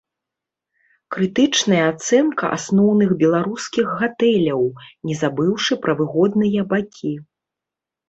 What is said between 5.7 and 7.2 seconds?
пра выгодныя бакі.